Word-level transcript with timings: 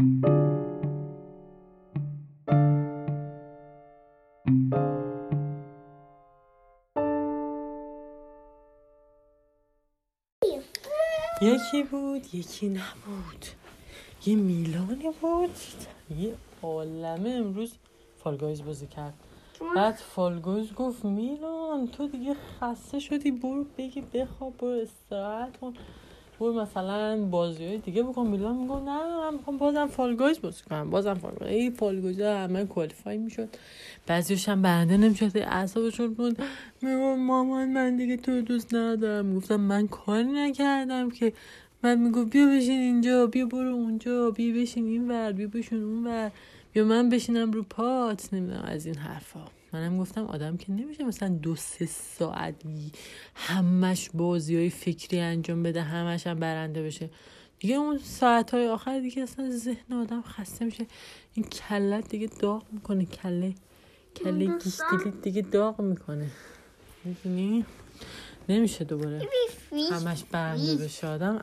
یکی 0.00 0.12
بود 11.90 12.34
یکی 12.34 12.68
نبود. 12.68 13.46
یه 14.26 14.36
میلانی 14.36 15.10
بود. 15.20 15.50
یه 16.18 16.34
عالمه 16.62 17.30
امروز 17.30 17.74
Fall 18.24 18.43
Guys 18.43 18.62
بازی 18.62 18.86
کرد. 18.86 19.14
بعد 19.76 19.94
Fall 19.94 20.33
Guys 20.33 20.72
گفت 20.72 21.04
میلان 21.04 21.88
تو 21.88 22.08
دیگه 22.08 22.34
خسته 22.34 22.98
شدی 22.98 23.30
برو 23.30 23.64
بگیر 23.78 24.00
بخواب 24.00 24.56
برو 24.56 24.80
استراحت 24.80 25.56
کن. 25.56 25.74
برو 26.40 26.60
مثلا 26.60 27.24
بازی 27.30 27.64
های 27.66 27.78
دیگه 27.78 28.02
بکن 28.02 28.26
میلان 28.26 28.56
میگه 28.56 28.80
نه 28.80 29.18
من 29.20 29.34
می‌خوام 29.34 29.56
بازم 29.58 29.86
Fall 29.86 30.13
Guys 30.13 30.40
بازی 30.40 30.62
کنم. 30.70 30.90
بازم 30.90 31.14
Fall 31.14 31.31
Guys. 31.31 31.52
ای 31.52 31.70
Fall 31.70 31.95
Guys 31.95 32.20
همه 32.20 32.64
qualify 32.64 33.18
می‌شد. 33.18 33.48
بعضیش 34.06 34.48
هم 34.48 34.62
برنده 34.62 34.96
نمی‌شد. 34.96 35.36
اعصابشون 35.36 36.14
بود. 36.14 36.42
میگه 36.82 37.16
مامان 37.16 37.68
من 37.68 37.96
دیگه 37.96 38.16
تو 38.16 38.40
دوست 38.40 38.74
ندارم. 38.74 39.36
گفتم 39.36 39.60
من 39.60 39.88
کاری 39.88 40.24
نکردم 40.32 41.10
که. 41.10 41.32
من 41.82 41.98
میگه 41.98 42.24
بیا 42.24 42.46
بشین 42.46 42.80
اینجا 42.80 43.26
بیا 43.26 43.46
برو 43.46 43.74
اونجا 43.74 44.30
بیا 44.30 44.54
بشین 44.62 44.86
این 44.86 45.08
ور 45.10 45.32
بیا 45.32 45.48
بشین 45.48 45.84
اون 45.84 46.06
ور. 46.06 46.30
بیا 46.72 46.84
من 46.84 47.08
بشینم 47.08 47.52
رو 47.52 47.62
پات. 47.62 48.34
نمی‌دونم 48.34 48.64
از 48.64 48.86
این 48.86 48.96
حرفا. 48.96 49.59
منم 49.72 49.98
گفتم 49.98 50.24
آدم 50.24 50.56
که 50.56 50.72
نمیشه 50.72 51.04
مثلا 51.04 51.28
دو 51.28 51.56
سه 51.56 51.86
ساعت 51.86 52.54
همش 53.34 54.10
بازی 54.14 54.56
های 54.56 54.70
فکری 54.70 55.20
انجام 55.20 55.62
بده 55.62 55.82
همش 55.82 56.26
هم 56.26 56.38
برنده 56.38 56.82
بشه. 56.82 57.10
دیگه 57.58 57.74
اون 57.74 57.98
ساعت 57.98 58.50
های 58.54 58.68
آخر 58.68 59.00
دیگه 59.00 59.22
اصلا 59.22 59.50
ذهن 59.50 59.92
آدم 59.92 60.22
خسته 60.22 60.64
میشه. 60.64 60.86
این 61.34 61.46
کلت 61.46 62.08
دیگه 62.08 62.26
داغ 62.26 62.62
می‌کنه 62.72 63.04
کله 63.04 63.54
کله 64.16 64.58
گیشتیلیت 64.58 65.22
دیگه 65.22 65.42
داغ 65.42 65.80
می‌کنه. 65.80 66.30
می‌دونی؟ 67.04 67.64
نمیشه 68.48 68.84
دوباره 68.84 69.28
همش 69.92 70.24
برنده 70.24 70.76
بشه. 70.76 71.06
آدم 71.06 71.42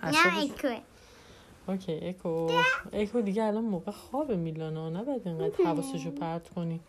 okay 1.68 1.94
اکو. 1.94 2.50
اکو 2.94 3.22
دیگه 3.22 3.44
الان 3.44 3.64
موقع 3.64 3.92
خواب 3.92 4.32
میلانا 4.32 4.90
نباید 4.90 5.28
اینقدر 5.28 5.64
حواسشو 5.66 6.12
پرت 6.12 6.50
کنی. 6.50 6.80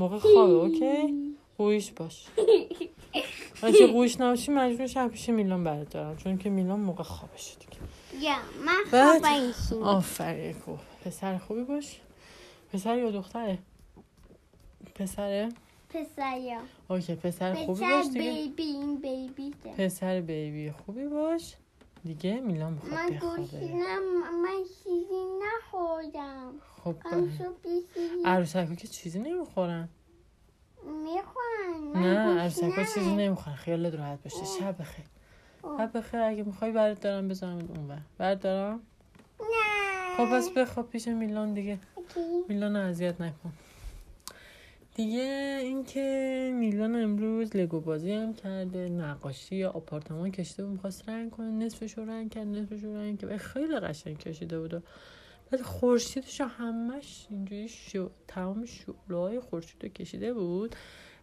موقع 0.00 0.18
خوابه 0.18 0.52
okay؟ 0.52 1.14
quiet 1.58 1.90
باش. 1.90 2.26
اگه 3.62 3.86
quiet 3.86 4.20
نباشی 4.20 4.52
مجبورم 4.52 5.00
از 5.00 5.08
پیش 5.08 5.28
میلان 5.28 5.64
برت 5.64 5.90
دارم 5.90 6.16
چون 6.16 6.38
که 6.38 6.50
میلان 6.50 6.80
موقع 6.80 7.02
خوابشه 7.02 7.54
دیگه. 7.58 7.78
یا 8.26 8.36
من 8.66 8.78
بعد؟ 8.92 9.20
خواب 9.20 9.32
ایشون 9.32 9.82
آفرین 9.82 10.50
اکو 10.50 10.76
پسر 11.04 11.38
خوبی 11.38 11.64
باش. 11.64 12.00
پسر 12.72 12.98
یا 12.98 13.10
دختره؟ 13.10 13.58
پسره 14.94 15.48
پسریا. 15.90 16.58
okay 16.90 17.14
پسر 17.14 17.54
خوبی 17.54 17.80
پسر 17.80 17.96
باش 17.96 18.06
دیگه. 18.06 18.32
baby 18.32 18.62
این 18.62 18.96
baby. 18.96 19.50
پسر 19.78 20.20
baby 20.20 20.70
خوبی 20.70 21.06
باش. 21.06 21.54
دیگه 22.04 22.40
میلان 22.40 22.72
می‌خواد 22.72 22.92
من 22.92 23.08
گوشینم 23.08 24.02
من 24.42 24.64
چیزی 24.84 25.24
نخوردم. 25.42 26.52
خب 26.84 26.96
بیسی 27.62 28.22
عروسک 28.24 28.76
که 28.76 28.88
چیزی 28.88 29.18
نمی‌خورن. 29.18 29.88
می‌خوان 30.84 32.02
نه 32.02 32.40
عروسک 32.40 32.62
ها 32.62 32.84
چیزی 32.84 33.16
نمی‌خورن. 33.16 33.56
خیالت 33.56 33.94
راحت 33.94 34.22
باشه. 34.22 34.44
شب 34.60 34.78
بخیر. 34.78 35.04
شب 35.62 35.98
بخیر. 35.98 36.20
اگه 36.20 36.42
می‌خوای 36.42 36.72
برات 36.72 37.00
دارم 37.00 37.28
بذارم 37.28 37.58
اون 37.58 37.88
ور. 37.88 38.00
برات 38.18 38.40
دارم 38.40 38.80
نه. 39.40 40.16
خب 40.16 40.36
پس 40.36 40.50
بخواب 40.50 40.90
پیش 40.90 41.08
میلان 41.08 41.54
دیگه. 41.54 41.78
میلان 42.48 42.76
رو 42.76 42.82
اذیت 42.82 43.20
نکن. 43.20 43.52
دیگه 45.00 45.58
اینکه 45.62 46.52
میلان 46.54 46.96
امروز 46.96 47.56
لگو 47.56 47.80
بازی 47.80 48.12
هم 48.12 48.34
کرده 48.34 48.88
نقاشی 48.88 49.56
یا 49.56 49.70
آپارتمان 49.70 50.30
کشیده 50.30 50.64
بود 50.64 50.72
می‌خواست 50.72 51.08
رنگ 51.08 51.30
کنه 51.30 51.50
نصفش 51.50 51.98
رو 51.98 52.04
رنگ 52.04 52.30
کرد 52.30 52.46
نصفش 52.46 52.84
رو 52.84 52.96
رنگ 52.96 53.20
کرد. 53.20 53.36
خیلی 53.36 53.80
قشنگ 53.80 54.18
کشیده 54.18 54.60
بود. 54.60 54.84
بعد 55.50 55.62
خورشیدش 55.62 56.40
همش 56.40 57.26
اینجوری 57.30 57.68
شو... 57.68 58.10
تمام 58.28 58.64
شعله 58.64 59.18
های 59.18 59.40
خورشید 59.40 59.82
رو 59.82 59.88
کشیده 59.88 60.34
بود. 60.34 60.76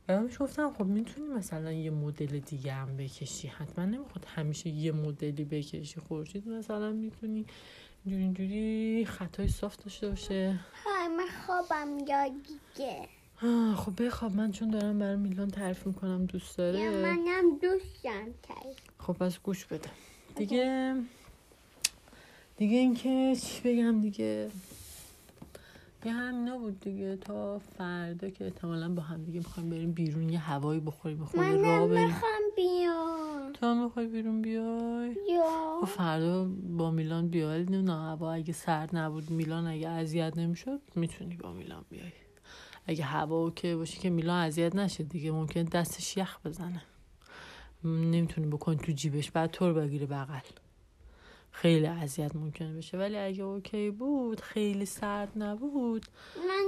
و 0.08 0.24
بهش 0.24 0.42
گفتم 0.42 0.74
خب 0.74 0.86
می‌تونی 0.86 1.28
مثلا 1.28 1.72
یه 1.72 1.92
مدل 1.92 2.40
دیگه 2.40 2.74
هم 2.74 2.98
بکشی؟ 2.98 3.48
حتما 3.48 3.86
نمی‌خواد 3.86 4.26
همیشه 4.28 4.70
یه 4.70 4.92
مدلی 4.92 5.46
بکشی. 5.46 6.00
خورشید 6.00 6.48
مثلا 6.50 6.92
می‌تونی 6.92 7.46
اینجوری 8.06 8.24
اینجوری 8.24 9.06
خطای 9.06 9.48
صاف 9.48 9.76
داشته 9.78 10.10
باشه. 10.10 10.60
من 11.18 11.28
خوابم 11.46 11.98
یا 12.08 12.28
دیگه 12.28 13.17
خب 13.76 14.04
بخواب 14.04 14.36
من 14.36 14.52
چون 14.52 14.70
دارم 14.70 15.00
برای 15.00 15.16
میلان 15.16 15.50
تعریف 15.50 15.88
می‌کنم 15.88 16.26
دوست 16.26 16.60
یا 16.60 16.72
داره 16.72 17.02
منم 17.02 17.58
دوستم 17.62 18.26
کرد 18.48 18.82
خب 19.00 19.14
پس 19.14 19.40
گوش 19.40 19.66
بده. 19.66 19.90
دیگه 20.36 20.96
دیگه 22.58 22.78
اینکه 22.78 23.36
چی 23.42 23.62
بگم 23.62 24.02
دیگه؟ 24.02 24.50
یه 26.06 26.14
همینا 26.14 26.58
بود 26.58 26.80
دیگه 26.80 27.16
تا 27.16 27.60
فردا 27.60 28.30
که 28.30 28.46
احتمالا 28.46 28.90
با 28.90 29.02
هم 29.02 29.24
دیگه 29.24 29.40
می‌خوایم 29.40 29.70
بریم 29.70 29.92
بیرون 29.92 30.30
یه 30.30 30.40
هوایی 30.40 30.80
بخوریم 30.80 31.18
بخوریم 31.20 31.52
راه 31.52 31.80
منم 31.80 31.90
بریم. 31.90 32.08
می‌خوام 32.08 32.42
بیام. 32.56 33.54
تو 33.54 33.66
هم 33.66 33.84
می‌خوای 33.84 34.08
بیرون 34.08 34.42
بیای؟ 34.42 35.16
یا. 35.30 35.78
خب 35.82 35.88
فردا 35.88 36.46
با 36.78 36.92
میلان 36.92 37.28
بیای. 37.28 37.64
نه 37.64 37.94
هوا 37.94 38.34
اگه 38.34 38.54
سرد 38.54 38.96
نبود 38.96 39.30
میلان 39.30 39.68
اگه 39.68 39.90
اذیت 39.90 40.38
نمی‌شد 40.38 40.82
می‌تونی 40.96 41.36
با 41.36 41.54
میلان 41.54 41.86
بیای. 41.90 42.12
اگه 42.88 43.04
هوا 43.04 43.36
اوکی 43.36 43.76
باشه 43.76 44.00
که 44.00 44.10
میلان 44.10 44.46
اذیت 44.46 44.76
نشه 44.76 45.04
دیگه 45.04 45.32
ممکن 45.32 45.64
دستش 45.64 46.18
یخ 46.18 46.38
بزنه. 46.46 46.82
نمی‌تونی 47.84 48.48
بکنی 48.48 48.76
تو 48.76 48.92
جیبش 48.92 49.32
بعد 49.32 49.52
تو 49.52 49.68
رو 49.68 49.74
بگیره 49.74 50.06
بغل. 50.06 50.40
خیلی 51.62 51.86
اذیت 51.86 52.36
ممکنه 52.36 52.74
بشه. 52.74 52.98
ولی 52.98 53.18
اگه 53.18 53.44
اوکی 53.44 53.92
بود 53.92 54.42
خیلی 54.42 54.86
سرد 54.86 55.32
نبود. 55.36 56.06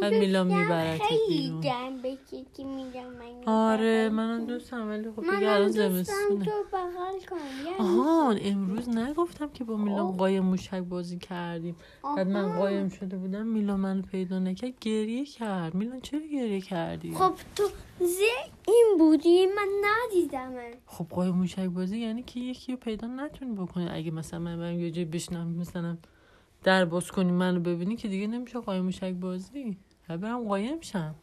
من 0.01 0.09
میلان 0.09 0.47
میبرتت 0.47 1.03
خیلی. 1.03 1.59
جنبه 1.61 2.17
که 2.57 2.63
میگم 2.63 3.03
من 3.03 3.44
آره 3.45 4.09
بغل 4.09 4.16
منم. 4.16 4.45
دوستم 4.45 4.89
ولی 4.89 5.11
خب 5.11 5.22
دیگه 5.22 5.50
الان 5.50 5.67
زمستونه. 5.67 6.45
تو 6.45 6.51
بغل 6.73 7.19
کن 7.29 7.38
یعنی 7.66 7.77
آهان 7.79 8.39
امروز 8.41 8.89
نگفتم 8.89 9.50
که 9.50 9.63
با 9.63 9.77
میلان. 9.77 10.17
قایم 10.17 10.44
موشک 10.44 10.79
بازی 10.79 11.17
کردیم. 11.17 11.75
بعد 12.03 12.27
من. 12.27 12.57
قایم 12.57 12.89
شده 12.89 13.17
بودم 13.17 13.47
میلان 13.47 13.79
منو 13.79 14.01
پیدا 14.01 14.39
نکرد 14.39 14.73
گریه 14.81 15.25
کرد. 15.25 15.75
میلان 15.75 16.00
چرا 16.00 16.19
گریه 16.19 16.61
کردی؟ 16.61 17.13
خب 17.13 17.31
تو 17.56 17.63
زی 18.00 18.23
این 18.67 18.95
بودی 19.00 19.45
من 19.45 19.67
ندیدم 19.85 20.53
خب 20.85 21.06
قایم 21.09 21.35
موشک 21.35 21.66
بازی 21.66 22.00
یعنی 22.00 22.23
که 22.23 22.39
یکی 22.39 22.71
رو 22.71 22.77
پیدا 22.77 23.07
نتونی 23.07 23.56
بکنی. 23.56 23.89
اگه 23.91 24.11
مثلا 24.11 24.39
من 24.39 24.59
برم 24.79 24.85
یه 24.85 24.91
جای 24.91 25.06
بشنم 25.06 25.47
مثلا 25.47 25.97
در 26.63 26.85
باز 26.85 27.12
کنی 27.12 27.31
منو 27.31 27.59
ببینی 27.59 27.95
که 27.95 28.07
دیگه 28.07 28.28
نمیشه 28.28 28.59
قایم 28.59 28.85
موشک 28.85 29.13
بازی. 29.13 29.78
باید 30.09 30.22
برم 30.22 30.47
قایم 30.47 30.81
شم. 30.81 31.16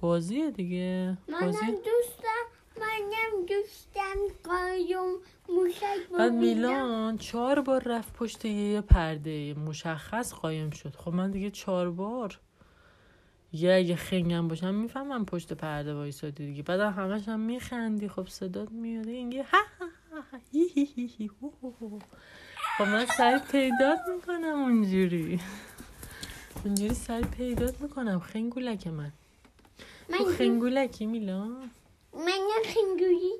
بازیه 0.00 0.50
دیگه. 0.50 1.18
بازی. 1.40 1.58
منم 1.66 1.74
دوستم 1.74 2.44
منم 2.80 3.46
دوستم 3.46 4.18
قایم 4.44 5.20
موشک 5.48 6.18
بعد. 6.18 6.32
میلان 6.32 7.18
چهار 7.18 7.60
بار 7.60 7.82
رفت 7.82 8.14
پشت 8.14 8.44
یه 8.44 8.80
پرده 8.80 9.54
مشخص 9.54 10.34
قایم 10.34 10.70
شد. 10.70 10.94
خب 10.96 11.14
من 11.14 11.30
دیگه 11.30 11.50
چهار 11.50 11.90
بار 11.90 12.38
یه 13.52 13.74
اگه 13.74 13.96
خنگم 13.96 14.48
باشم 14.48 14.74
می‌فهمم 14.74 15.24
پشت 15.24 15.52
پرده 15.52 15.94
وایسادی 15.94 16.46
دیگه. 16.46 16.62
بعد 16.62 16.80
همش 16.80 17.28
هم 17.28 17.40
میخندی. 17.40 18.08
خب 18.08 18.28
صدات 18.28 18.70
میاد. 18.70 19.08
اینگه 19.08 19.44
ها! 19.52 19.77
خب 22.78 22.84
من 22.84 23.06
سریع 23.06 23.38
پیدات 23.52 23.98
می‌کنم 24.14 24.62
اونجوری. 24.62 25.40
اونجوری 26.64 26.94
سریع 26.94 27.24
پیدات 27.24 27.80
می‌کنم. 27.80 28.20
خنگولک 28.20 28.86
من. 28.86 29.12
من 30.08 30.18
تو 30.18 30.24
خنگولکی 30.24 31.06
میلان 31.06 31.70
منم 32.14 32.62
خنگویی 32.64 33.32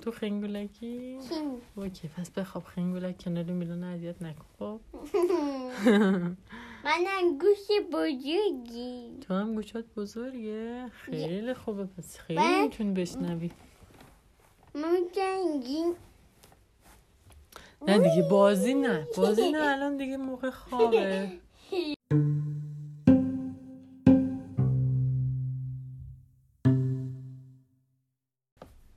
تو 0.00 0.10
خنگولکی؟ 0.10 1.18
okay 1.74 2.08
پس 2.08 2.30
بخواب 2.30 2.64
خنگولک 2.64 3.18
کنار 3.24 3.44
میلان 3.44 3.84
اذیت 3.84 4.22
نکن 4.22 4.44
خب؟ 4.58 4.80
منم 6.84 7.38
گوش 7.38 7.66
بزرگی. 7.92 9.18
تو 9.20 9.34
هم 9.34 9.54
گوشات 9.54 9.84
بزرگه؟ 9.96 10.88
خیلی 10.88 11.54
خوبه 11.54 11.84
پس 11.84 12.18
خیلی 12.18 12.62
می‌تونی 12.62 12.92
بشنوی. 12.92 13.50
من 14.74 14.98
جنگی 15.12 15.84
نه 17.88 17.98
دیگه 17.98 18.22
بازی 18.30 18.74
نه. 18.74 19.06
بازی 19.16 19.50
نه 19.50 19.58
الان 19.72 19.96
دیگه 19.96 20.16
موقع 20.16 20.50
خوابه. 20.50 21.32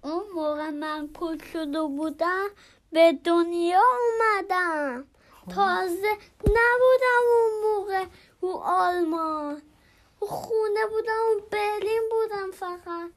اون 0.04 0.24
موقع 0.36 0.70
من 0.70 1.08
کود 1.08 1.44
شده 1.54 1.82
بودم 1.82 2.48
به 2.92 3.14
دنیا 3.24 3.82
اومدم. 4.02 5.06
تازه 5.50 6.12
نبودم 6.44 7.24
اون 7.30 7.62
موقع 7.64 8.06
تو 8.42 8.48
آلمان. 8.64 9.62
و 10.22 10.26
خونه 10.26 10.86
بودم 10.90 11.24
و 11.38 11.42
برلین 11.52 12.02
بودم 12.12 12.52
فقط. 12.52 13.12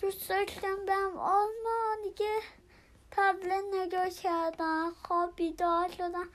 دوست 0.00 0.28
داشتم 0.28 0.76
برم 0.86 1.16
آلمان 1.18 1.96
دیگه 2.04 2.25
تبله 3.26 3.62
نگاه 3.74 4.10
کردم 4.10 4.92
خواب 5.02 5.36
بیدار 5.36 5.88
شدم 5.88 6.28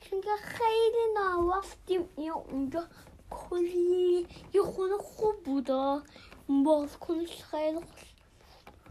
چون 0.00 0.20
که 0.20 0.30
خیلی 0.42 1.14
نرفتیم. 1.14 2.08
یا 2.18 2.34
اونجا 2.34 2.84
کلی 3.30 4.26
یه 4.52 4.62
خونه 4.62 4.98
خوب 4.98 5.42
بودا 5.42 6.02
بالکنش 6.48 7.42
خیلی 7.42 7.80
خوش 7.80 8.14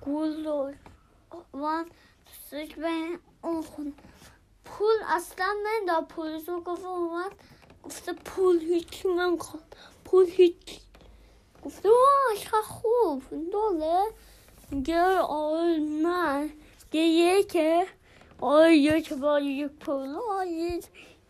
گل 0.05 0.73
من 1.53 1.85
دوستش 2.25 2.75
به 2.75 3.19
اون 3.43 3.61
خونه 3.61 3.93
پول 4.65 4.95
اصلا 5.07 5.55
نمی‌داد. 5.65 6.07
پولش 6.07 6.49
رو 6.49 6.61
گفت 6.61 6.85
اومد. 6.85 7.31
گفته 7.83 8.13
پول 8.13 8.59
هیچ 8.59 9.05
نمی‌خواد. 9.05 9.75
پول 10.05 10.25
هیچ 10.25 10.79
گفته 11.65 11.89
چقدر 12.37 12.61
خوب. 12.61 13.49
دوله 13.51 14.03
میگه 14.71 15.01
آه 15.17 15.77
من 15.77 16.49
یه 17.03 17.43
که 17.43 17.85
پول 19.79 20.15
آه 20.15 20.47
یه 20.47 20.79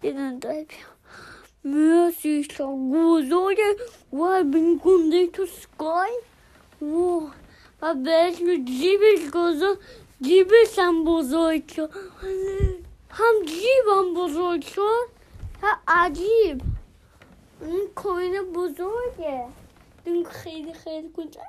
دونه 0.01 0.39
داره 0.39 0.65
بیا 0.65 0.95
مرسی 1.65 2.43
så 2.43 2.65
gode 2.91 3.31
و 4.13 4.43
بین 4.43 4.81
گنده 4.83 5.27
تو 5.27 5.45
سکای. 5.45 6.19
و 6.81 7.19
و 7.81 7.93
بهش 7.93 8.35
جیبش 8.65 9.31
گذار. 9.33 9.77
جیبش 10.21 10.79
هم 10.79 11.03
بزرگ 11.05 11.71
شد. 11.71 11.89
هم 13.09 13.35
جیبم 13.45 14.13
بزرگ 14.13 14.61
شد 14.61 15.07
عجیب. 15.87 16.61
این 17.61 17.87
کوین 17.95 18.41
بزرگه. 18.53 19.45
این 20.05 20.25
خیلی 20.25 20.73
خیلی 20.73 21.09
کوچه 21.09 21.39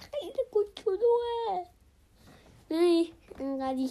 خیلی 0.00 0.42
کوچولوه. 0.52 1.73
نه 2.70 3.06
اینقدی 3.38 3.90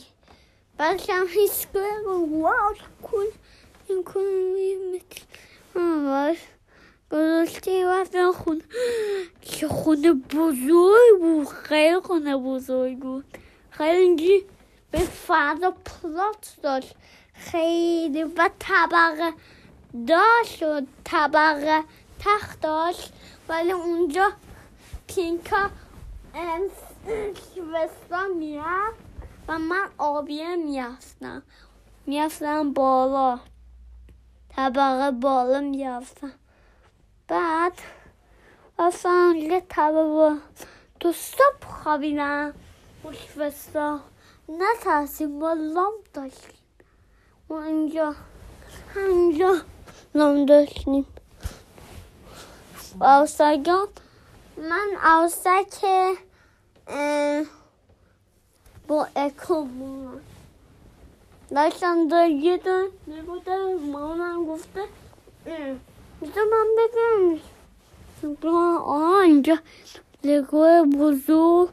بعدش 0.78 1.10
هم 1.10 1.28
کنم 1.74 2.42
واو 2.42 2.76
کل 3.04 3.26
این 3.88 4.04
کوین 4.04 5.02
باش 5.76 6.38
گذاشتی 7.12 7.84
رفتم 7.84 8.32
خونه 8.32 8.62
چه 9.42 9.68
خونه 9.68 10.14
بزرگ 10.14 11.20
بود. 11.20 11.48
خیلی 11.48 12.00
خونه 12.00 12.38
بزرگ 12.38 13.00
بود. 13.00 13.26
خیلی 13.70 14.46
به 14.92 15.00
فردا 15.00 15.72
پلات 15.72 16.56
داشت. 16.64 16.96
خیلی 17.34 18.24
و 18.24 18.50
طبقه 18.60 19.34
داشت 20.08 20.64
و 20.64 20.82
طبقه 21.04 21.84
تخت 22.20 22.62
داشت. 22.62 23.14
ولی 23.50 23.72
اونجا 23.72 24.32
پینکا 25.08 25.70
شوستا 26.34 28.28
می‌رفت 28.38 29.00
و 29.48 29.60
من 29.60 29.90
آبیه 29.98 30.56
می‌رفتم. 30.56 31.44
می‌رفتم 32.06 32.74
بالا. 32.74 33.40
طبقه 34.50 35.12
بالا 35.12 35.60
می‌رفتم. 35.62 36.32
بعد 37.28 37.74
رفتم 38.80 39.34
یه 39.36 39.64
طبقه 39.70 40.36
تو 41.00 41.12
صبح 41.12 41.68
خوابیدم. 41.68 42.54
و 43.06 43.14
شوستا 43.14 44.00
نترسیم 44.50 45.40
ما 45.40 45.54
لام 45.54 45.94
داشتیم. 46.14 46.66
و 47.50 47.54
اینجا 47.54 48.16
همینجا 48.96 49.62
لام 50.16 50.46
داشتیم. 50.46 51.06
آساگان 53.00 53.88
من 54.58 54.98
که 55.82 56.14
با 58.88 59.08
اکو 59.16 59.64
بودم. 59.64 60.22
داشتم 61.52 62.08
در 62.08 62.30
یه 62.30 62.58
دن 62.58 62.86
میبوده 63.08 63.58
مامانم 63.76 64.46
گفته 64.46 64.84
می‌تونم 66.22 66.50
من 66.50 66.68
بگم. 66.78 67.40
آه 68.78 69.20
اینجا 69.20 69.58
لگو 70.24 70.86
بزرگ 70.86 71.70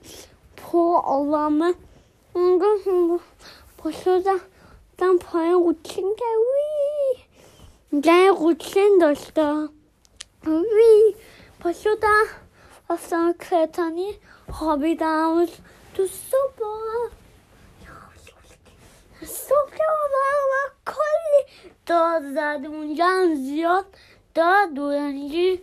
پر 0.56 1.00
آلامه 1.04 1.74
اونجا 2.34 2.66
پا 3.78 3.90
شدم 3.90 4.40
دم 4.98 5.18
پایین 5.18 5.58
قوچین 5.58 6.16
که 6.18 6.24
وی. 6.50 8.00
یه 8.04 8.32
قوچین 8.32 8.98
داشته 9.00 9.68
وی 10.46 11.14
پا 11.60 11.72
شدم 11.72 12.24
رفتم 12.90 13.32
کرتانی 13.50 14.14
خوابیدم. 14.52 15.46
تو 15.94 16.06
صبح 16.06 16.64
صبح 19.26 19.78
و 20.50 20.70
کلی 20.86 21.70
داد 21.86 22.22
زد. 22.34 22.66
اونجا 22.66 23.06
هم 23.06 23.34
زیاد 23.34 23.84
داد 24.34 24.78
و 24.78 24.82
اینجی 24.82 25.60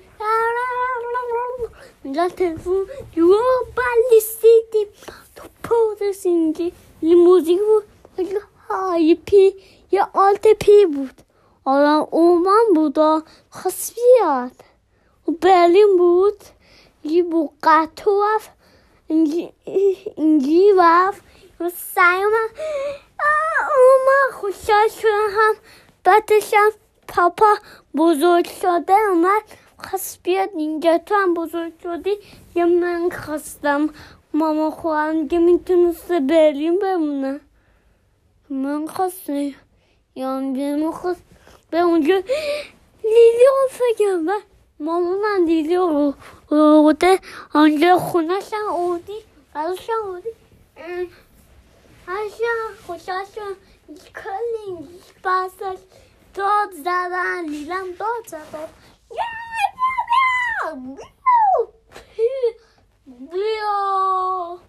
اینجا 2.03 2.29
تلفون 2.29 2.85
یو 3.15 3.33
بالیستیدیم 3.77 4.87
تو 5.35 5.47
پودرس 5.63 6.25
اینجی 6.25 6.73
لیموزین 7.01 7.59
بود. 7.59 7.83
های 8.69 9.15
پی 9.25 9.55
یا 9.91 10.09
آلت 10.13 10.47
پی 10.47 10.85
بود. 10.85 11.21
حالا 11.65 12.07
اومن 12.11 12.73
بود 12.75 12.97
خواست 13.49 13.95
بیاد. 13.95 14.51
و 15.27 15.31
برلین 15.31 15.97
بود. 15.97 16.56
و 21.59 21.69
سعی 21.69 22.23
من 22.23 22.49
اومد 23.75 24.33
خوشحال 24.33 24.87
شدم 24.87 25.27
هم 25.31 25.55
بعدش 26.03 26.53
هم 26.53 26.71
پاپا 27.07 27.55
بزرگ 27.95 28.47
شده 28.61 28.93
اومد 29.11 29.41
خواست 29.77 30.23
بیاد 30.23 30.49
اینجا 30.57 30.97
تو 30.97 31.15
هم 31.15 31.33
بزرگ 31.33 31.73
شدی 31.83 32.17
یا 32.55 32.65
من 32.65 33.09
خواستم 33.09 33.89
ماما 34.33 34.71
خواهم 34.71 35.27
که 35.27 35.39
می‌تونسته 35.39 36.19
برلین 36.19 36.79
بمونه 36.79 37.39
من 38.49 38.87
خواستم 38.87 39.53
یا 40.15 40.39
من 40.39 40.91
خواست 40.91 41.21
به 41.69 41.79
اونجا 41.79 42.15
لیلی 43.03 43.45
رو 43.47 43.67
فکرم 43.69 44.56
ماما 44.79 45.15
من 45.23 45.45
لیلی 45.45 45.75
رو 45.75 46.13
بوده 46.49 47.19
آنجا 47.53 47.97
خونه 47.97 48.39
شن 48.39 48.55
اودی 48.71 49.23
براشن 49.53 49.93
اودی 50.05 50.29
هرشن 52.07 52.83
خوشحال 52.87 53.25
شدم 53.25 53.55
کلی 54.15 54.87
بسش 55.23 55.79
داد 56.33 56.71
زدن 56.71 57.45
لیلم 57.49 57.91
داد 57.99 58.27
زدن 58.27 58.69
بیا 63.31 64.59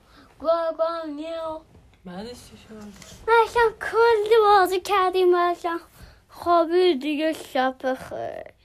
بیا 1.13 1.63
بعدش 2.05 2.31
چی 2.31 2.57
شد؟ 2.57 2.75
کلی 3.81 4.37
بازی 4.41 4.81
کردیم 4.81 5.33
باشم 5.33 5.81
خوابی 6.29 6.95
دیگه 6.95 7.33
شب 7.33 7.77
بخیر 7.85 8.58